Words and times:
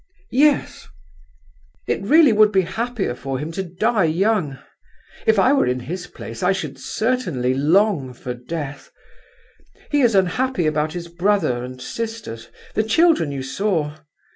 "Yes. 0.31 0.87
It 1.85 2.01
really 2.01 2.33
would 2.33 2.51
be 2.51 2.61
happier 2.61 3.13
for 3.13 3.37
him 3.37 3.51
to 3.51 3.61
die 3.61 4.05
young. 4.05 4.57
If 5.27 5.37
I 5.37 5.53
were 5.53 5.67
in 5.67 5.81
his 5.81 6.07
place 6.07 6.41
I 6.41 6.53
should 6.53 6.79
certainly 6.79 7.53
long 7.53 8.13
for 8.15 8.33
death. 8.33 8.89
He 9.91 10.01
is 10.01 10.15
unhappy 10.15 10.65
about 10.65 10.93
his 10.93 11.07
brother 11.07 11.63
and 11.63 11.79
sisters, 11.79 12.49
the 12.73 12.81
children 12.81 13.31
you 13.31 13.43
saw. 13.43 13.95